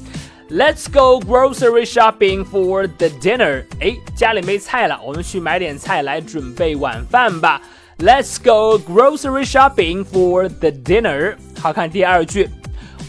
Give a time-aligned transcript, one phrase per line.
[0.51, 3.65] Let's go grocery shopping for the dinner。
[3.81, 7.61] 哎，家里没菜了，我们去买点菜来准备晚饭吧。
[7.99, 11.37] Let's go grocery shopping for the dinner。
[11.61, 12.51] 好看第二句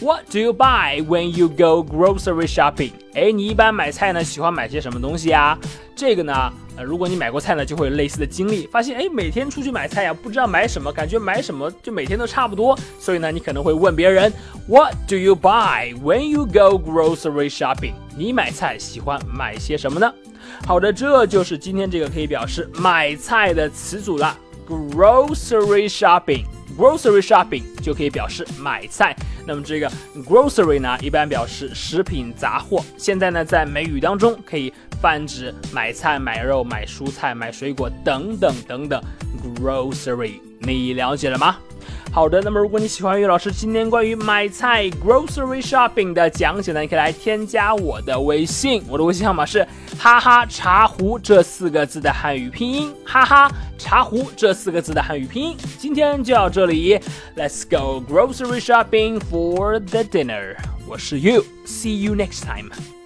[0.01, 2.91] ，What do you buy when you go grocery shopping？
[3.13, 5.57] 哎，你一般买菜呢，喜欢买些什么东西呀？
[5.95, 6.33] 这个呢？
[6.77, 14.31] 呃，如果你买过菜呢，就会有类似的经历，发现哎，每天出去买菜呀，不知道买什么，感觉买什么就每天都差不多，所以呢，你可能会问别人
[14.67, 17.93] ，What do you buy when you go grocery shopping？
[18.17, 20.11] 你买菜喜欢买些什么呢？
[20.65, 24.35] 好的，这就是今天这个可以表示买菜的词组了
[24.67, 26.45] ，grocery shopping。
[26.81, 29.15] Grocery shopping 就可以表示买菜。
[29.45, 29.87] 那么这个
[30.27, 32.83] grocery 呢，一般表示食品杂货。
[32.97, 38.99] 现在呢，在美语当中可以泛指买菜、买肉、买蔬菜、买水果等等等等。
[39.59, 41.57] grocery，你了解了吗？
[42.13, 49.65] 好的，那么如果你喜欢于老师今天关于买菜 grocery shopping 的讲解呢，你可以来添加我的微信，我的微信号码是
[49.97, 55.57] 哈哈茶壶这四个字的汉语拼音，哈哈茶壶这四个字的汉语拼音。
[55.79, 56.99] 今天就到这里
[57.37, 60.57] ，Let's go grocery shopping for the dinner。
[60.85, 63.00] 我是 You，see you next time。